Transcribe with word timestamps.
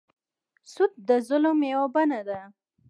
سود 0.71 0.91
د 1.07 1.09
ظلم 1.27 1.59
یوه 1.71 1.87
بڼه 1.95 2.21
ده. 2.27 2.41